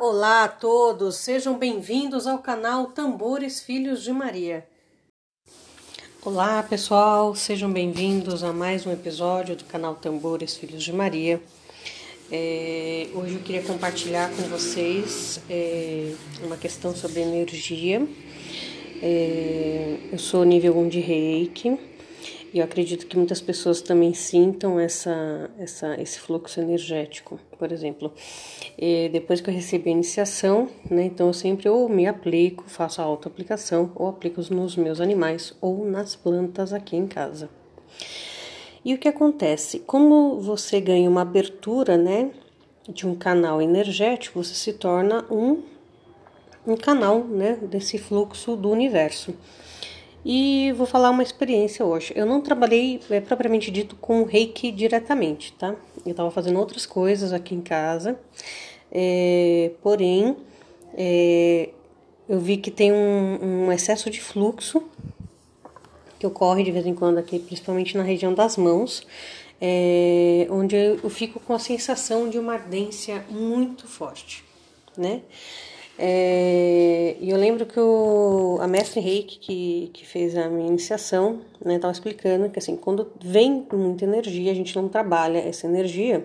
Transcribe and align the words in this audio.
Olá 0.00 0.44
a 0.44 0.48
todos, 0.48 1.16
sejam 1.16 1.58
bem-vindos 1.58 2.28
ao 2.28 2.38
canal 2.38 2.86
Tambores 2.86 3.60
Filhos 3.60 4.04
de 4.04 4.12
Maria. 4.12 4.64
Olá 6.24 6.62
pessoal, 6.62 7.34
sejam 7.34 7.72
bem-vindos 7.72 8.44
a 8.44 8.52
mais 8.52 8.86
um 8.86 8.92
episódio 8.92 9.56
do 9.56 9.64
canal 9.64 9.96
Tambores 9.96 10.56
Filhos 10.56 10.84
de 10.84 10.92
Maria. 10.92 11.42
É, 12.30 13.08
hoje 13.12 13.34
eu 13.34 13.40
queria 13.40 13.62
compartilhar 13.64 14.30
com 14.30 14.42
vocês 14.42 15.40
é, 15.50 16.14
uma 16.44 16.56
questão 16.56 16.94
sobre 16.94 17.22
energia. 17.22 18.06
É, 19.02 19.96
eu 20.12 20.18
sou 20.20 20.44
nível 20.44 20.78
1 20.78 20.88
de 20.90 21.00
reiki 21.00 21.76
e 22.52 22.58
eu 22.58 22.64
acredito 22.64 23.06
que 23.06 23.16
muitas 23.16 23.40
pessoas 23.40 23.82
também 23.82 24.14
sintam 24.14 24.80
essa, 24.80 25.50
essa, 25.58 26.00
esse 26.00 26.18
fluxo 26.18 26.60
energético. 26.60 27.38
Por 27.58 27.72
exemplo, 27.72 28.12
depois 29.12 29.40
que 29.40 29.50
eu 29.50 29.54
recebi 29.54 29.90
a 29.90 29.92
iniciação, 29.92 30.68
né, 30.90 31.04
então 31.04 31.26
eu 31.26 31.32
sempre 31.32 31.68
ou 31.68 31.88
me 31.88 32.06
aplico, 32.06 32.64
faço 32.66 33.00
a 33.00 33.04
auto-aplicação, 33.04 33.92
ou 33.94 34.08
aplico 34.08 34.40
nos 34.52 34.76
meus 34.76 35.00
animais 35.00 35.54
ou 35.60 35.84
nas 35.84 36.16
plantas 36.16 36.72
aqui 36.72 36.96
em 36.96 37.06
casa. 37.06 37.50
E 38.84 38.94
o 38.94 38.98
que 38.98 39.08
acontece? 39.08 39.80
Como 39.80 40.40
você 40.40 40.80
ganha 40.80 41.10
uma 41.10 41.22
abertura, 41.22 41.96
né, 41.96 42.30
de 42.88 43.06
um 43.06 43.14
canal 43.14 43.60
energético, 43.60 44.42
você 44.42 44.54
se 44.54 44.72
torna 44.72 45.26
um, 45.30 45.62
um 46.66 46.76
canal, 46.76 47.24
né, 47.24 47.58
desse 47.62 47.98
fluxo 47.98 48.56
do 48.56 48.70
universo. 48.70 49.34
E 50.30 50.72
vou 50.72 50.86
falar 50.86 51.08
uma 51.08 51.22
experiência 51.22 51.82
hoje. 51.86 52.12
Eu 52.14 52.26
não 52.26 52.42
trabalhei 52.42 53.00
é, 53.08 53.18
propriamente 53.18 53.70
dito 53.70 53.96
com 53.96 54.24
reiki 54.24 54.70
diretamente, 54.70 55.54
tá? 55.54 55.74
Eu 56.04 56.10
estava 56.10 56.30
fazendo 56.30 56.58
outras 56.58 56.84
coisas 56.84 57.32
aqui 57.32 57.54
em 57.54 57.62
casa, 57.62 58.20
é, 58.92 59.70
porém 59.82 60.36
é, 60.94 61.70
eu 62.28 62.38
vi 62.38 62.58
que 62.58 62.70
tem 62.70 62.92
um, 62.92 63.38
um, 63.68 63.72
excesso 63.72 64.10
de 64.10 64.20
fluxo 64.20 64.82
que 66.18 66.26
ocorre 66.26 66.62
de 66.62 66.72
vez 66.72 66.84
em 66.84 66.94
quando 66.94 67.16
aqui, 67.16 67.38
principalmente 67.38 67.96
na 67.96 68.02
região 68.02 68.34
das 68.34 68.58
mãos, 68.58 69.06
é, 69.58 70.46
onde 70.50 70.76
eu 70.76 71.08
fico 71.08 71.40
com 71.40 71.54
a 71.54 71.58
sensação 71.58 72.28
de 72.28 72.38
uma 72.38 72.52
ardência 72.52 73.24
muito 73.30 73.86
forte, 73.86 74.44
né? 74.94 75.22
É, 76.00 77.16
e 77.20 77.28
eu 77.28 77.36
lembro 77.36 77.66
que 77.66 77.80
o, 77.80 78.58
a 78.60 78.68
mestre 78.68 79.00
Reiki, 79.00 79.38
que, 79.40 79.90
que 79.92 80.06
fez 80.06 80.36
a 80.36 80.48
minha 80.48 80.68
iniciação, 80.68 81.40
né, 81.64 81.74
estava 81.74 81.90
explicando 81.90 82.48
que 82.50 82.58
assim, 82.60 82.76
quando 82.76 83.10
vem 83.20 83.66
muita 83.72 84.04
energia, 84.04 84.52
a 84.52 84.54
gente 84.54 84.76
não 84.76 84.88
trabalha 84.88 85.38
essa 85.38 85.66
energia, 85.66 86.24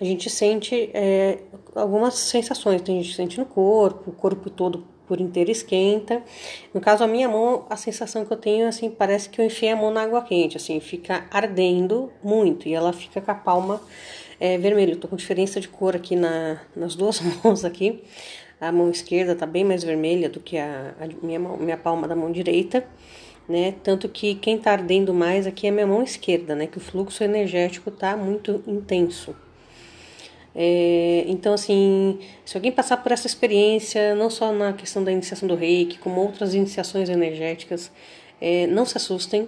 a 0.00 0.04
gente 0.04 0.30
sente 0.30 0.90
é, 0.94 1.40
algumas 1.74 2.14
sensações, 2.14 2.80
a 2.80 2.84
gente 2.86 3.14
sente 3.14 3.38
no 3.38 3.44
corpo, 3.44 4.10
o 4.10 4.12
corpo 4.14 4.48
todo 4.48 4.82
por 5.06 5.20
inteiro 5.20 5.50
esquenta. 5.50 6.22
No 6.74 6.80
caso, 6.80 7.04
a 7.04 7.06
minha 7.06 7.28
mão, 7.28 7.64
a 7.70 7.76
sensação 7.76 8.24
que 8.24 8.32
eu 8.32 8.36
tenho, 8.36 8.66
assim, 8.66 8.90
parece 8.90 9.28
que 9.28 9.40
eu 9.40 9.44
enfiei 9.44 9.72
a 9.72 9.76
mão 9.76 9.90
na 9.90 10.02
água 10.02 10.22
quente, 10.22 10.56
assim, 10.56 10.80
fica 10.80 11.26
ardendo 11.30 12.10
muito 12.22 12.68
e 12.68 12.74
ela 12.74 12.92
fica 12.92 13.20
com 13.20 13.30
a 13.30 13.34
palma 13.34 13.80
é, 14.40 14.58
vermelha. 14.58 14.92
Eu 14.92 15.00
tô 15.00 15.08
com 15.08 15.16
diferença 15.16 15.60
de 15.60 15.68
cor 15.68 15.94
aqui 15.94 16.16
na, 16.16 16.60
nas 16.74 16.94
duas 16.94 17.20
mãos 17.44 17.64
aqui. 17.64 18.02
A 18.60 18.72
mão 18.72 18.90
esquerda 18.90 19.32
está 19.32 19.44
bem 19.44 19.64
mais 19.64 19.84
vermelha 19.84 20.28
do 20.28 20.40
que 20.40 20.56
a, 20.56 20.94
a 20.98 21.06
minha, 21.24 21.38
mão, 21.38 21.56
minha 21.56 21.76
palma 21.76 22.08
da 22.08 22.16
mão 22.16 22.32
direita, 22.32 22.86
né? 23.48 23.74
Tanto 23.82 24.08
que 24.08 24.34
quem 24.34 24.56
está 24.56 24.72
ardendo 24.72 25.12
mais 25.12 25.46
aqui 25.46 25.66
é 25.66 25.70
a 25.70 25.72
minha 25.72 25.86
mão 25.86 26.02
esquerda, 26.02 26.54
né? 26.54 26.66
Que 26.66 26.78
o 26.78 26.80
fluxo 26.80 27.22
energético 27.22 27.90
está 27.90 28.16
muito 28.16 28.62
intenso. 28.66 29.36
É, 30.58 31.24
então, 31.28 31.52
assim, 31.52 32.18
se 32.46 32.56
alguém 32.56 32.72
passar 32.72 32.96
por 32.96 33.12
essa 33.12 33.26
experiência, 33.26 34.14
não 34.14 34.30
só 34.30 34.50
na 34.52 34.72
questão 34.72 35.04
da 35.04 35.12
iniciação 35.12 35.46
do 35.46 35.54
reiki, 35.54 35.98
como 35.98 36.18
outras 36.22 36.54
iniciações 36.54 37.10
energéticas, 37.10 37.92
é, 38.40 38.66
não 38.66 38.86
se 38.86 38.96
assustem, 38.96 39.46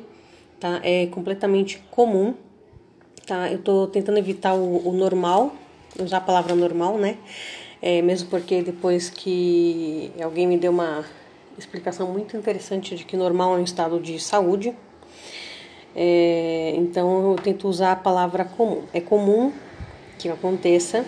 tá? 0.61 0.81
É 0.84 1.06
completamente 1.06 1.83
comum, 1.90 2.35
tá? 3.27 3.51
Eu 3.51 3.63
tô 3.63 3.86
tentando 3.86 4.19
evitar 4.19 4.52
o, 4.55 4.86
o 4.86 4.92
normal, 4.92 5.57
usar 5.98 6.19
a 6.19 6.20
palavra 6.20 6.55
normal, 6.55 6.98
né? 6.98 7.17
É, 7.80 8.02
mesmo 8.02 8.28
porque 8.28 8.62
depois 8.62 9.08
que 9.08 10.12
alguém 10.22 10.46
me 10.46 10.56
deu 10.56 10.72
uma 10.72 11.05
explicação 11.56 12.08
muito 12.08 12.36
interessante 12.36 12.94
de 12.94 13.05
que 13.05 13.16
normal 13.16 13.56
é 13.56 13.61
um 13.61 13.64
estado 13.64 14.00
de 14.00 14.18
saúde, 14.20 14.74
é, 15.94 16.74
então 16.77 17.33
eu 17.33 17.36
tento 17.36 17.68
usar 17.68 17.92
a 17.92 17.96
palavra 17.96 18.44
comum. 18.44 18.83
É 18.92 19.00
comum 19.00 19.52
que 20.18 20.28
aconteça 20.28 21.05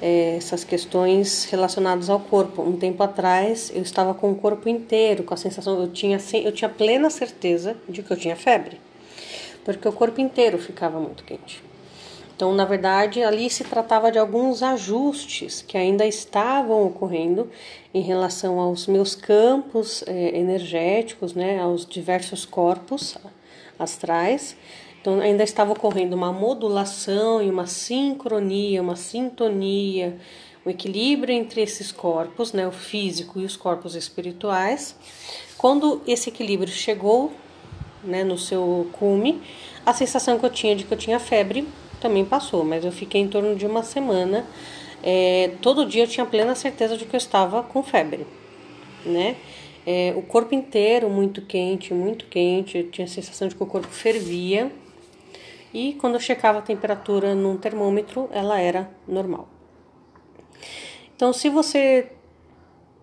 é, 0.00 0.36
essas 0.36 0.64
questões 0.64 1.44
relacionadas 1.44 2.10
ao 2.10 2.20
corpo. 2.20 2.62
Um 2.62 2.76
tempo 2.76 3.02
atrás 3.02 3.72
eu 3.74 3.82
estava 3.82 4.12
com 4.12 4.30
o 4.30 4.34
corpo 4.34 4.68
inteiro, 4.68 5.22
com 5.22 5.34
a 5.34 5.36
sensação, 5.36 5.80
eu 5.80 5.88
tinha, 5.88 6.18
eu 6.44 6.52
tinha 6.52 6.68
plena 6.68 7.08
certeza 7.08 7.76
de 7.88 8.02
que 8.02 8.12
eu 8.12 8.16
tinha 8.16 8.36
febre, 8.36 8.80
porque 9.64 9.86
o 9.86 9.92
corpo 9.92 10.20
inteiro 10.20 10.58
ficava 10.58 10.98
muito 10.98 11.24
quente. 11.24 11.62
Então, 12.42 12.52
na 12.52 12.64
verdade, 12.64 13.22
ali 13.22 13.48
se 13.48 13.62
tratava 13.62 14.10
de 14.10 14.18
alguns 14.18 14.64
ajustes 14.64 15.62
que 15.62 15.78
ainda 15.78 16.04
estavam 16.04 16.84
ocorrendo 16.88 17.48
em 17.94 18.00
relação 18.00 18.58
aos 18.58 18.88
meus 18.88 19.14
campos 19.14 20.02
eh, 20.08 20.36
energéticos, 20.36 21.34
né, 21.34 21.60
aos 21.60 21.86
diversos 21.86 22.44
corpos 22.44 23.16
astrais. 23.78 24.56
Então, 25.00 25.20
ainda 25.20 25.44
estava 25.44 25.70
ocorrendo 25.70 26.16
uma 26.16 26.32
modulação 26.32 27.40
e 27.40 27.48
uma 27.48 27.68
sincronia, 27.68 28.82
uma 28.82 28.96
sintonia, 28.96 30.18
um 30.66 30.70
equilíbrio 30.70 31.32
entre 31.32 31.60
esses 31.60 31.92
corpos, 31.92 32.52
né, 32.52 32.66
o 32.66 32.72
físico 32.72 33.38
e 33.38 33.44
os 33.44 33.56
corpos 33.56 33.94
espirituais. 33.94 34.96
Quando 35.56 36.02
esse 36.08 36.28
equilíbrio 36.28 36.72
chegou 36.72 37.30
né, 38.02 38.24
no 38.24 38.36
seu 38.36 38.88
cume, 38.90 39.40
a 39.86 39.94
sensação 39.94 40.40
que 40.40 40.44
eu 40.44 40.50
tinha 40.50 40.74
de 40.74 40.82
que 40.82 40.92
eu 40.92 40.98
tinha 40.98 41.20
febre 41.20 41.68
também 42.02 42.24
passou, 42.24 42.64
mas 42.64 42.84
eu 42.84 42.92
fiquei 42.92 43.20
em 43.20 43.28
torno 43.28 43.54
de 43.54 43.64
uma 43.64 43.82
semana. 43.82 44.44
É, 45.02 45.52
todo 45.62 45.86
dia 45.86 46.02
eu 46.02 46.08
tinha 46.08 46.26
plena 46.26 46.54
certeza 46.54 46.96
de 46.96 47.04
que 47.04 47.14
eu 47.14 47.18
estava 47.18 47.62
com 47.62 47.82
febre, 47.82 48.26
né? 49.06 49.36
É, 49.86 50.12
o 50.16 50.22
corpo 50.22 50.54
inteiro 50.54 51.08
muito 51.08 51.42
quente, 51.42 51.94
muito 51.94 52.26
quente, 52.26 52.78
eu 52.78 52.90
tinha 52.90 53.04
a 53.04 53.08
sensação 53.08 53.48
de 53.48 53.54
que 53.54 53.62
o 53.62 53.66
corpo 53.66 53.88
fervia. 53.88 54.70
E 55.72 55.94
quando 55.94 56.14
eu 56.14 56.20
checava 56.20 56.58
a 56.58 56.62
temperatura 56.62 57.34
num 57.34 57.56
termômetro, 57.56 58.28
ela 58.32 58.60
era 58.60 58.90
normal. 59.08 59.48
Então, 61.16 61.32
se 61.32 61.48
você 61.48 62.10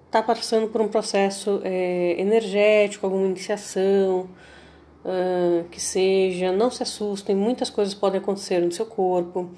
está 0.06 0.22
passando 0.22 0.68
por 0.68 0.82
um 0.82 0.88
processo 0.88 1.62
é, 1.64 2.16
energético, 2.20 3.06
alguma 3.06 3.26
iniciação, 3.26 4.30
uh, 5.04 5.68
que 5.70 5.82
seja, 5.82 6.52
não 6.52 6.70
se 6.70 6.84
assustem, 6.84 7.36
muitas 7.36 7.70
coisas 7.70 7.94
podem 7.94 8.20
acontecer 8.20 8.60
no 8.60 8.72
seu 8.72 8.86
corpo, 8.86 9.50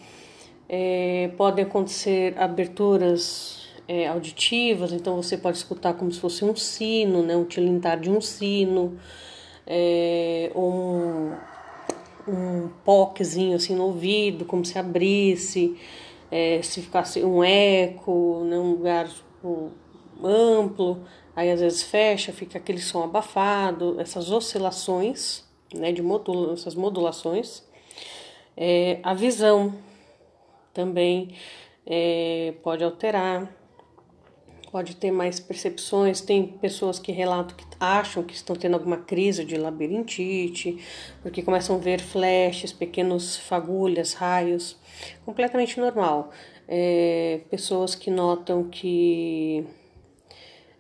é, 0.68 1.29
podem 1.38 1.66
acontecer 1.66 2.38
aberturas 2.38 3.68
é, 3.88 4.07
auditivas, 4.07 4.94
então 4.94 5.16
você 5.18 5.38
pode 5.38 5.57
escutar 5.57 5.94
como 5.94 6.12
se 6.12 6.19
fosse 6.19 6.46
um 6.46 6.56
sino, 6.56 7.24
né, 7.24 7.35
um 7.35 7.44
tilintar 7.44 8.00
de 8.00 8.09
um 8.09 8.22
sino, 8.22 8.97
é, 9.68 10.52
um, 10.56 11.34
um 12.28 12.69
poquezinho 12.85 13.56
assim 13.56 13.75
no 13.75 13.84
ouvido, 13.84 14.46
como 14.46 14.63
se 14.63 14.79
abrisse, 14.79 15.75
é, 16.31 16.62
se 16.62 16.81
ficasse 16.81 17.22
um 17.23 17.44
eco, 17.44 18.46
né, 18.46 18.58
um 18.58 18.72
lugar 18.72 19.09
tipo, 19.09 19.72
amplo, 20.23 21.03
aí 21.36 21.50
às 21.50 21.62
vezes 21.62 21.84
fecha, 21.84 22.31
fica 22.34 22.58
aquele 22.58 22.80
som 22.80 23.03
abafado, 23.03 24.00
essas 24.00 24.31
oscilações, 24.31 25.44
né, 25.74 25.92
de 25.92 26.02
modula 26.02 26.53
essas 26.53 26.75
modulações. 26.75 27.64
É, 28.56 29.00
a 29.03 29.14
visão 29.14 29.74
também 30.74 31.36
é, 31.86 32.53
pode 32.64 32.84
alterar, 32.84 33.50
pode 34.72 34.96
ter 34.96 35.11
mais 35.11 35.40
percepções. 35.40 36.22
Tem 36.22 36.46
pessoas 36.46 36.97
que 37.00 37.11
relatam 37.11 37.56
que 37.56 37.66
acham 37.79 38.23
que 38.23 38.34
estão 38.34 38.56
tendo 38.56 38.76
alguma 38.76 38.97
crise 38.97 39.44
de 39.44 39.58
labirintite, 39.58 40.78
porque 41.22 41.41
começam 41.41 41.76
a 41.76 41.79
ver 41.79 42.00
flashes, 42.00 42.72
pequenos 42.72 43.38
fagulhas, 43.38 44.14
raios, 44.14 44.78
completamente 45.26 45.79
normal. 45.79 46.32
É, 46.67 47.41
pessoas 47.50 47.96
que 47.96 48.09
notam 48.09 48.64
que 48.70 49.66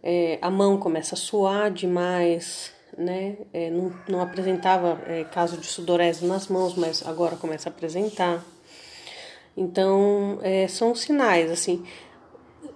é, 0.03 0.39
a 0.41 0.49
mão 0.49 0.77
começa 0.77 1.15
a 1.15 1.17
suar 1.17 1.71
demais, 1.71 2.73
né? 2.97 3.37
É, 3.53 3.69
não, 3.69 3.93
não 4.07 4.21
apresentava 4.21 5.01
é, 5.07 5.23
caso 5.25 5.57
de 5.57 5.67
sudorese 5.67 6.25
nas 6.25 6.47
mãos, 6.47 6.75
mas 6.75 7.05
agora 7.05 7.35
começa 7.35 7.69
a 7.69 7.71
apresentar. 7.71 8.43
Então, 9.55 10.39
é, 10.41 10.67
são 10.67 10.95
sinais, 10.95 11.51
assim. 11.51 11.85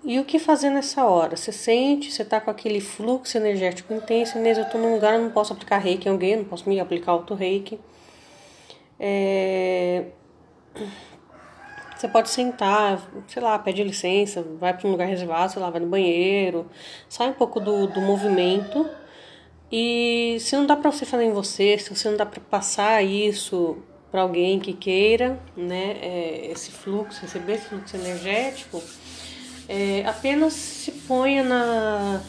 E 0.03 0.19
o 0.19 0.25
que 0.25 0.37
fazer 0.37 0.69
nessa 0.69 1.05
hora? 1.05 1.35
Você 1.35 1.51
sente, 1.51 2.11
você 2.11 2.23
tá 2.23 2.39
com 2.39 2.51
aquele 2.51 2.79
fluxo 2.79 3.37
energético 3.37 3.93
intenso, 3.93 4.37
mesmo 4.37 4.63
eu 4.63 4.69
tô 4.69 4.77
num 4.77 4.93
lugar, 4.93 5.15
eu 5.15 5.21
não 5.21 5.31
posso 5.31 5.51
aplicar 5.53 5.79
reiki 5.79 6.07
em 6.07 6.11
alguém, 6.11 6.35
não 6.35 6.45
posso 6.45 6.69
me 6.69 6.79
aplicar 6.79 7.13
auto-reiki. 7.13 7.79
É... 8.99 10.05
Você 11.95 12.07
pode 12.07 12.29
sentar, 12.29 13.01
sei 13.27 13.41
lá, 13.41 13.57
pede 13.57 13.83
licença, 13.83 14.45
vai 14.59 14.73
para 14.75 14.87
um 14.87 14.91
lugar 14.91 15.07
reservado, 15.07 15.53
sei 15.53 15.61
lá, 15.61 15.69
vai 15.69 15.79
no 15.79 15.87
banheiro, 15.87 16.69
sai 17.07 17.29
um 17.29 17.33
pouco 17.33 17.59
do, 17.59 17.87
do 17.87 18.01
movimento. 18.01 18.89
E 19.71 20.37
se 20.39 20.55
não 20.55 20.65
dá 20.65 20.75
para 20.75 20.91
você 20.91 21.05
fazer 21.05 21.23
em 21.23 21.31
você, 21.31 21.77
se 21.77 21.93
você 21.93 22.09
não 22.09 22.17
dá 22.17 22.25
para 22.25 22.41
passar 22.41 23.01
isso 23.01 23.77
para 24.11 24.21
alguém 24.21 24.59
que 24.59 24.73
queira, 24.73 25.39
né, 25.57 25.97
é, 26.01 26.51
esse 26.51 26.71
fluxo, 26.71 27.21
receber 27.21 27.55
esse 27.55 27.65
fluxo 27.65 27.95
energético, 27.95 28.81
é, 29.67 30.03
apenas 30.05 30.53
se 30.53 30.91
ponha 30.91 31.43
na, 31.43 32.21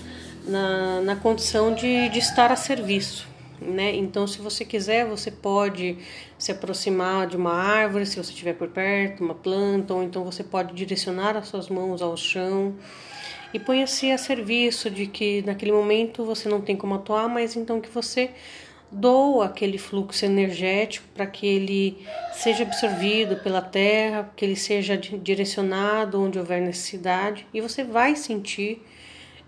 na, 0.47 1.01
na 1.03 1.17
condição 1.17 1.75
de, 1.75 2.09
de 2.09 2.19
estar 2.19 2.51
a 2.51 2.57
serviço. 2.57 3.29
Né? 3.61 3.95
Então, 3.97 4.27
se 4.27 4.39
você 4.39 4.65
quiser, 4.65 5.07
você 5.07 5.31
pode 5.31 5.99
se 6.39 6.53
aproximar 6.53 7.27
de 7.27 7.37
uma 7.37 7.53
árvore, 7.53 8.05
se 8.05 8.17
você 8.17 8.31
estiver 8.31 8.55
por 8.55 8.69
perto, 8.69 9.25
uma 9.25 9.35
planta, 9.35 9.95
ou 9.95 10.03
então 10.03 10.25
você 10.25 10.45
pode 10.45 10.75
direcionar 10.75 11.37
as 11.37 11.49
suas 11.49 11.69
mãos 11.69 12.03
ao 12.03 12.17
chão 12.17 12.75
e 13.55 13.59
ponha-se 13.59 14.11
a 14.11 14.19
serviço 14.19 14.91
de 14.91 15.07
que 15.07 15.43
naquele 15.43 15.73
momento 15.73 16.25
você 16.25 16.49
não 16.49 16.61
tem 16.61 16.77
como 16.77 16.95
atuar, 16.95 17.29
mas 17.29 17.57
então 17.57 17.81
que 17.81 17.89
você 17.89 18.31
doa 18.91 19.47
aquele 19.47 19.79
fluxo 19.79 20.25
energético 20.25 21.07
para 21.15 21.27
que 21.27 21.47
ele 21.47 22.07
seja 22.33 22.63
absorvido 22.63 23.37
pela 23.37 23.63
terra, 23.63 24.31
que 24.37 24.45
ele 24.45 24.57
seja 24.57 24.97
direcionado 24.97 26.23
onde 26.23 26.39
houver 26.39 26.61
necessidade 26.61 27.47
e 27.53 27.61
você 27.61 27.83
vai 27.83 28.15
sentir 28.15 28.83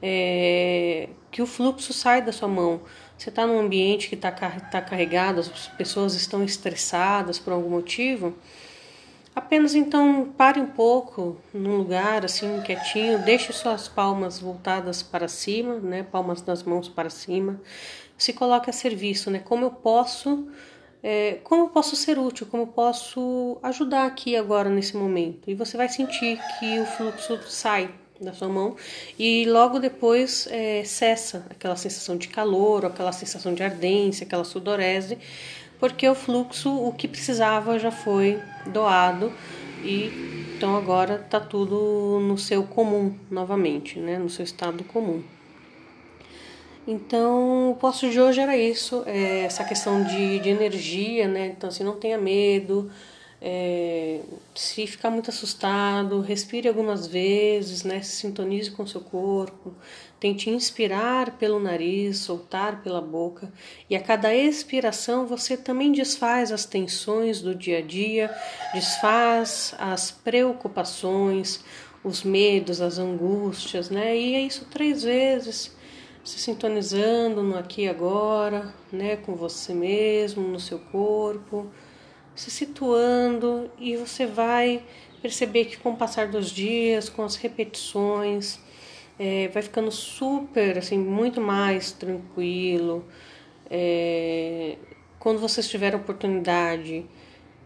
é, 0.03 1.09
que 1.31 1.43
o 1.43 1.47
fluxo 1.47 1.93
sai 1.93 2.23
da 2.23 2.33
sua 2.33 2.49
mão. 2.49 2.81
Você 3.19 3.29
está 3.29 3.47
num 3.47 3.59
ambiente 3.59 4.09
que 4.09 4.15
está 4.15 4.31
tá 4.31 4.81
carregado, 4.81 5.41
as 5.41 5.69
pessoas 5.69 6.15
estão 6.15 6.43
estressadas 6.45 7.39
por 7.39 7.53
algum 7.53 7.71
motivo. 7.71 8.35
Apenas 9.35 9.75
então 9.75 10.33
pare 10.37 10.61
um 10.61 10.67
pouco 10.67 11.37
num 11.53 11.77
lugar 11.77 12.25
assim 12.25 12.61
quietinho, 12.63 13.19
deixe 13.19 13.53
suas 13.53 13.89
palmas 13.89 14.39
voltadas 14.39 15.03
para 15.03 15.29
cima, 15.29 15.75
né, 15.75 16.03
palmas 16.03 16.41
das 16.41 16.63
mãos 16.63 16.89
para 16.89 17.11
cima 17.11 17.61
se 18.19 18.33
coloca 18.33 18.71
a 18.71 18.75
serviço, 18.75 19.31
né? 19.31 19.39
Como 19.39 19.65
eu 19.65 19.71
posso, 19.71 20.49
é, 21.01 21.39
como 21.45 21.65
eu 21.65 21.69
posso 21.69 21.95
ser 21.95 22.19
útil, 22.19 22.49
como 22.51 22.65
eu 22.65 22.67
posso 22.67 23.59
ajudar 23.63 24.07
aqui 24.07 24.37
agora 24.37 24.69
nesse 24.69 24.97
momento. 24.97 25.49
E 25.49 25.55
você 25.55 25.77
vai 25.77 25.89
sentir 25.89 26.41
que 26.59 26.81
o 26.81 26.85
fluxo 26.85 27.41
sai 27.49 27.89
da 28.21 28.33
sua 28.33 28.49
mão 28.49 28.77
e 29.19 29.45
logo 29.47 29.79
depois 29.79 30.49
é, 30.51 30.83
cessa 30.85 31.47
aquela 31.51 31.77
sensação 31.77 32.17
de 32.17 32.29
calor, 32.29 32.85
aquela 32.85 33.13
sensação 33.13 33.55
de 33.55 33.63
ardência, 33.63 34.25
aquela 34.27 34.45
sudorese, 34.45 35.19
porque 35.79 36.09
o 36.09 36.15
fluxo, 36.15 36.71
o 36.71 36.93
que 36.93 37.07
precisava 37.07 37.79
já 37.79 37.91
foi 37.91 38.41
doado 38.67 39.33
e 39.85 40.39
então 40.57 40.77
agora 40.77 41.23
está 41.25 41.39
tudo 41.39 42.19
no 42.21 42.37
seu 42.37 42.65
comum 42.65 43.15
novamente, 43.31 43.99
né? 44.01 44.19
No 44.19 44.29
seu 44.29 44.45
estado 44.45 44.83
comum. 44.83 45.23
Então, 46.85 47.71
o 47.71 47.75
posto 47.77 48.11
de 48.11 48.19
hoje 48.19 48.41
era 48.41 48.57
isso, 48.57 49.05
é, 49.07 49.41
essa 49.45 49.63
questão 49.63 50.03
de, 50.03 50.41
de 50.41 50.49
energia, 50.49 51.29
né? 51.29 51.47
Então, 51.57 51.69
assim, 51.69 51.85
não 51.85 51.95
tenha 51.95 52.19
medo, 52.19 52.91
é, 53.41 54.21
se 54.55 54.87
ficar 54.87 55.11
muito 55.11 55.31
assustado, 55.31 56.21
respire 56.21 56.69
algumas 56.69 57.07
vezes, 57.07 57.85
né? 57.85 58.03
Se 58.03 58.17
sintonize 58.17 58.71
com 58.71 58.83
o 58.83 58.89
seu 58.89 59.01
corpo, 59.01 59.73
tente 60.19 60.51
inspirar 60.51 61.39
pelo 61.39 61.61
nariz, 61.61 62.19
soltar 62.19 62.83
pela 62.83 63.01
boca, 63.01 63.53
e 63.89 63.95
a 63.95 64.01
cada 64.01 64.35
expiração 64.35 65.27
você 65.27 65.57
também 65.57 65.93
desfaz 65.93 66.51
as 66.51 66.65
tensões 66.65 67.41
do 67.41 67.55
dia 67.55 67.79
a 67.79 67.83
dia, 67.83 68.35
desfaz 68.75 69.75
as 69.79 70.11
preocupações, 70.11 71.65
os 72.03 72.25
medos, 72.25 72.81
as 72.81 72.99
angústias, 72.99 73.91
né? 73.91 74.17
E 74.17 74.35
é 74.35 74.41
isso 74.41 74.65
três 74.71 75.03
vezes 75.05 75.77
se 76.25 76.39
sintonizando 76.39 77.43
no 77.43 77.57
aqui 77.57 77.83
e 77.83 77.89
agora, 77.89 78.75
né, 78.93 79.17
com 79.17 79.35
você 79.35 79.73
mesmo, 79.73 80.47
no 80.47 80.61
seu 80.61 80.79
corpo, 80.79 81.67
se 82.39 82.53
situando 82.53 83.69
e 83.79 83.97
você 83.97 84.25
vai 84.25 84.85
perceber 85.21 85.65
que 85.65 85.77
com 85.77 85.91
o 85.91 85.97
passar 85.97 86.29
dos 86.29 86.51
dias, 86.51 87.09
com 87.09 87.25
as 87.25 87.35
repetições, 87.35 88.61
é, 89.19 89.49
vai 89.49 89.61
ficando 89.61 89.91
super, 89.91 90.79
assim, 90.79 90.97
muito 90.97 91.41
mais 91.41 91.91
tranquilo. 91.91 93.05
É, 93.69 94.77
quando 95.19 95.41
vocês 95.41 95.69
tiverem 95.69 95.99
oportunidade 95.99 97.05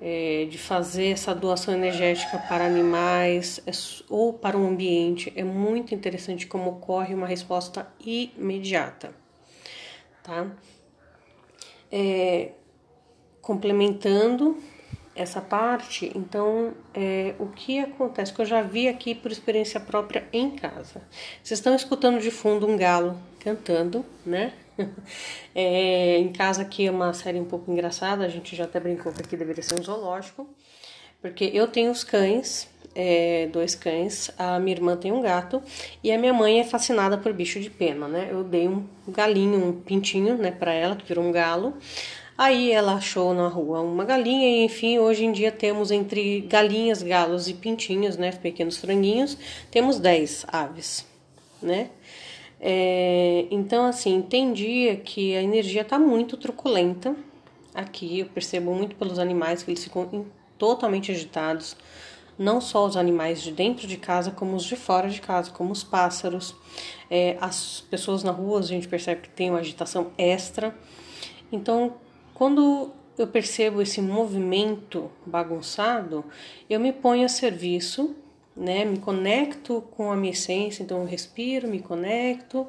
é, 0.01 0.47
de 0.49 0.57
fazer 0.57 1.09
essa 1.09 1.35
doação 1.35 1.75
energética 1.75 2.39
para 2.39 2.65
animais 2.65 3.61
é, 3.67 3.73
ou 4.09 4.33
para 4.33 4.57
o 4.57 4.67
ambiente, 4.67 5.31
é 5.37 5.45
muito 5.45 5.95
interessante 5.95 6.47
como 6.47 6.71
ocorre 6.71 7.15
uma 7.15 7.27
resposta 7.27 7.87
imediata, 8.01 9.15
tá? 10.23 10.51
É, 11.91 12.53
complementando 13.43 14.57
essa 15.15 15.43
parte, 15.43 16.11
então, 16.15 16.73
é, 16.95 17.35
o 17.39 17.49
que 17.49 17.79
acontece, 17.79 18.33
que 18.33 18.41
eu 18.41 18.47
já 18.47 18.63
vi 18.63 18.89
aqui 18.89 19.15
por 19.15 19.31
experiência 19.31 19.79
própria 19.79 20.27
em 20.33 20.51
casa. 20.51 21.03
Vocês 21.43 21.59
estão 21.59 21.75
escutando 21.75 22.19
de 22.19 22.31
fundo 22.31 22.67
um 22.67 22.79
galo 22.79 23.19
cantando, 23.41 24.05
né? 24.25 24.55
É, 25.55 26.17
em 26.17 26.33
casa 26.33 26.63
aqui 26.63 26.87
é 26.87 26.91
uma 26.91 27.13
série 27.13 27.39
um 27.39 27.45
pouco 27.45 27.71
engraçada, 27.71 28.25
a 28.25 28.29
gente 28.29 28.57
já 28.57 28.65
até 28.65 28.81
brincou 28.81 29.13
que 29.13 29.21
aqui 29.21 29.37
deveria 29.37 29.63
ser 29.63 29.79
um 29.79 29.83
zoológico, 29.83 30.49
porque 31.21 31.51
eu 31.53 31.69
tenho 31.69 31.91
os 31.91 32.03
cães, 32.03 32.67
é, 32.95 33.49
dois 33.53 33.75
cães, 33.75 34.31
a 34.39 34.59
minha 34.59 34.75
irmã 34.75 34.97
tem 34.97 35.13
um 35.13 35.21
gato 35.21 35.63
e 36.03 36.11
a 36.11 36.17
minha 36.17 36.33
mãe 36.33 36.59
é 36.59 36.65
fascinada 36.65 37.19
por 37.19 37.35
bicho 37.35 37.61
de 37.61 37.69
pena, 37.69 38.09
né? 38.09 38.29
Eu 38.31 38.43
dei 38.43 38.67
um 38.67 38.87
galinho, 39.09 39.63
um 39.63 39.73
pintinho, 39.79 40.39
né, 40.39 40.51
para 40.51 40.73
ela, 40.73 40.97
que 40.97 41.05
virou 41.05 41.23
um 41.23 41.31
galo. 41.31 41.75
Aí 42.43 42.73
ela 42.73 42.95
achou 42.95 43.33
na 43.33 43.47
rua 43.47 43.83
uma 43.83 44.05
galinha 44.05 44.49
e 44.49 44.65
enfim, 44.65 44.99
hoje 44.99 45.25
em 45.25 45.31
dia 45.31 45.53
temos 45.53 45.93
entre 45.93 46.41
galinhas, 46.41 47.01
galos 47.01 47.47
e 47.47 47.55
pintinhos, 47.55 48.17
né, 48.17 48.33
pequenos 48.33 48.79
franguinhos, 48.79 49.39
temos 49.71 50.01
10 50.01 50.47
aves, 50.49 51.07
né? 51.63 51.91
É, 52.61 53.47
então, 53.49 53.87
assim, 53.87 54.21
tem 54.21 54.53
dia 54.53 54.97
que 54.97 55.37
a 55.37 55.41
energia 55.41 55.83
está 55.83 56.01
muito 56.01 56.37
truculenta. 56.37 57.15
Aqui 57.73 58.19
eu 58.19 58.27
percebo 58.27 58.75
muito 58.75 58.97
pelos 58.97 59.21
animais 59.21 59.63
que 59.63 59.71
eles 59.71 59.85
ficam 59.85 60.27
totalmente 60.59 61.13
agitados. 61.13 61.77
Não 62.37 62.61
só 62.61 62.85
os 62.85 62.97
animais 62.97 63.41
de 63.41 63.53
dentro 63.53 63.87
de 63.87 63.97
casa, 63.97 64.33
como 64.33 64.57
os 64.57 64.65
de 64.65 64.75
fora 64.75 65.09
de 65.09 65.21
casa, 65.21 65.53
como 65.53 65.71
os 65.71 65.85
pássaros. 65.85 66.57
É, 67.09 67.37
as 67.41 67.85
pessoas 67.89 68.25
na 68.25 68.33
rua, 68.33 68.59
a 68.59 68.63
gente 68.63 68.89
percebe 68.89 69.21
que 69.21 69.29
tem 69.29 69.49
uma 69.49 69.61
agitação 69.61 70.11
extra. 70.19 70.75
Então, 71.53 71.95
quando 72.35 72.91
eu 73.19 73.27
percebo 73.27 73.83
esse 73.83 74.01
movimento 74.01 75.11
bagunçado, 75.25 76.25
eu 76.69 76.81
me 76.81 76.93
ponho 76.93 77.25
a 77.25 77.29
serviço 77.29 78.17
né? 78.57 78.85
Me 78.85 78.99
conecto 78.99 79.83
com 79.93 80.11
a 80.11 80.17
minha 80.17 80.33
essência, 80.33 80.83
então 80.83 81.01
eu 81.01 81.07
respiro, 81.07 81.69
me 81.69 81.81
conecto, 81.81 82.67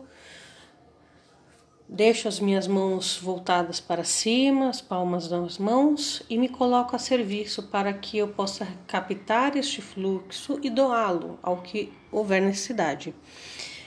deixo 1.87 2.27
as 2.27 2.39
minhas 2.39 2.67
mãos 2.67 3.17
voltadas 3.17 3.79
para 3.79 4.03
cima, 4.03 4.69
as 4.69 4.81
palmas 4.81 5.27
das 5.27 5.57
mãos 5.57 6.23
e 6.29 6.37
me 6.37 6.49
coloco 6.49 6.95
a 6.95 6.99
serviço 6.99 7.63
para 7.63 7.93
que 7.93 8.17
eu 8.17 8.29
possa 8.29 8.67
captar 8.87 9.55
este 9.57 9.81
fluxo 9.81 10.59
e 10.63 10.69
doá-lo 10.69 11.37
ao 11.43 11.61
que 11.61 11.91
houver 12.11 12.41
necessidade. 12.41 13.13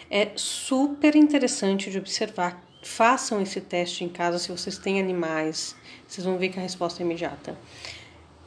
É 0.08 0.30
super 0.36 1.16
interessante 1.16 1.90
de 1.90 1.98
observar. 1.98 2.64
Façam 2.82 3.42
esse 3.42 3.60
teste 3.60 4.04
em 4.04 4.08
casa 4.08 4.38
se 4.38 4.50
vocês 4.50 4.78
têm 4.78 5.00
animais, 5.00 5.74
vocês 6.06 6.24
vão 6.24 6.38
ver 6.38 6.50
que 6.50 6.58
a 6.58 6.62
resposta 6.62 7.02
é 7.02 7.04
imediata. 7.04 7.58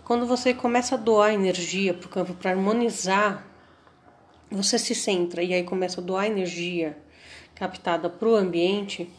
Quando 0.03 0.25
você 0.25 0.53
começa 0.53 0.95
a 0.95 0.97
doar 0.97 1.33
energia 1.33 1.93
para 1.93 2.07
o 2.07 2.09
campo, 2.09 2.33
para 2.33 2.51
harmonizar, 2.51 3.45
você 4.49 4.79
se 4.79 4.95
centra 4.95 5.43
e 5.43 5.53
aí 5.53 5.63
começa 5.63 6.01
a 6.01 6.03
doar 6.03 6.25
energia 6.25 6.97
captada 7.53 8.09
para 8.09 8.27
o 8.27 8.35
ambiente, 8.35 9.09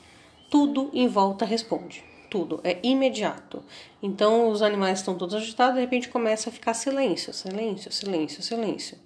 tudo 0.51 0.91
em 0.93 1.07
volta 1.07 1.45
responde. 1.45 2.03
Tudo 2.29 2.61
é 2.65 2.79
imediato. 2.83 3.63
Então 4.03 4.49
os 4.49 4.63
animais 4.63 5.01
estão 5.01 5.17
todos 5.17 5.35
agitados, 5.35 5.75
de 5.75 5.81
repente 5.81 6.09
começa 6.09 6.49
a 6.49 6.53
ficar 6.53 6.75
silêncio, 6.75 7.33
silêncio, 7.33 7.93
silêncio, 7.93 8.43
silêncio. 8.43 8.99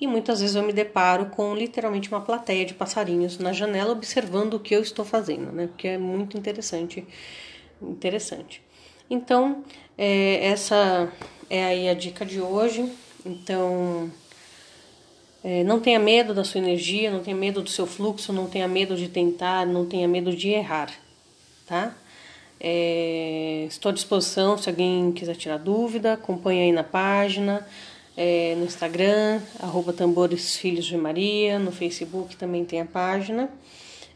E 0.00 0.06
muitas 0.06 0.40
vezes 0.40 0.56
eu 0.56 0.62
me 0.62 0.72
deparo 0.72 1.26
com 1.26 1.54
literalmente 1.54 2.08
uma 2.08 2.22
plateia 2.22 2.64
de 2.64 2.72
passarinhos 2.72 3.38
na 3.38 3.52
janela 3.52 3.92
observando 3.92 4.54
o 4.54 4.60
que 4.60 4.74
eu 4.74 4.80
estou 4.80 5.04
fazendo, 5.04 5.52
né? 5.52 5.66
Porque 5.66 5.88
é 5.88 5.98
muito 5.98 6.38
interessante, 6.38 7.06
interessante. 7.82 8.62
Então, 9.10 9.62
é, 9.98 10.46
essa 10.46 11.12
é 11.50 11.64
aí 11.64 11.88
a 11.88 11.94
dica 11.94 12.24
de 12.24 12.40
hoje. 12.40 12.90
Então, 13.26 14.10
é, 15.44 15.62
não 15.64 15.80
tenha 15.80 15.98
medo 15.98 16.32
da 16.32 16.44
sua 16.44 16.60
energia, 16.60 17.10
não 17.10 17.22
tenha 17.22 17.36
medo 17.36 17.60
do 17.60 17.68
seu 17.68 17.86
fluxo, 17.86 18.32
não 18.32 18.46
tenha 18.46 18.68
medo 18.68 18.96
de 18.96 19.08
tentar, 19.08 19.66
não 19.66 19.84
tenha 19.84 20.08
medo 20.08 20.34
de 20.34 20.48
errar, 20.50 20.90
tá? 21.66 21.94
É, 22.58 23.64
estou 23.66 23.90
à 23.90 23.92
disposição 23.92 24.56
se 24.58 24.68
alguém 24.68 25.12
quiser 25.12 25.34
tirar 25.34 25.56
dúvida, 25.56 26.12
acompanhe 26.12 26.62
aí 26.62 26.72
na 26.72 26.84
página. 26.84 27.66
É, 28.22 28.54
no 28.54 28.66
Instagram, 28.66 29.40
arroba 29.60 29.94
Tambores 29.94 30.54
Filhos 30.54 30.84
de 30.84 30.94
Maria, 30.94 31.58
no 31.58 31.72
Facebook 31.72 32.36
também 32.36 32.66
tem 32.66 32.82
a 32.82 32.84
página. 32.84 33.48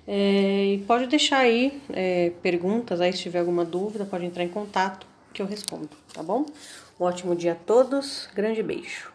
É, 0.06 0.74
e 0.74 0.78
pode 0.86 1.06
deixar 1.06 1.38
aí 1.38 1.80
é, 1.90 2.30
perguntas, 2.42 3.00
aí 3.00 3.14
se 3.14 3.20
tiver 3.20 3.38
alguma 3.38 3.64
dúvida, 3.64 4.04
pode 4.04 4.26
entrar 4.26 4.44
em 4.44 4.48
contato 4.48 5.06
que 5.32 5.40
eu 5.40 5.46
respondo, 5.46 5.88
tá 6.12 6.22
bom? 6.22 6.44
Um 7.00 7.04
ótimo 7.04 7.34
dia 7.34 7.52
a 7.52 7.54
todos, 7.54 8.28
grande 8.34 8.62
beijo. 8.62 9.10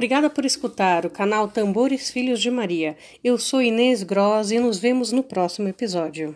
Obrigada 0.00 0.30
por 0.30 0.46
escutar 0.46 1.04
o 1.04 1.10
canal 1.10 1.46
Tambores 1.46 2.10
Filhos 2.10 2.40
de 2.40 2.50
Maria. 2.50 2.96
Eu 3.22 3.36
sou 3.36 3.60
Inês 3.60 4.02
Gross 4.02 4.50
e 4.50 4.58
nos 4.58 4.78
vemos 4.78 5.12
no 5.12 5.22
próximo 5.22 5.68
episódio. 5.68 6.34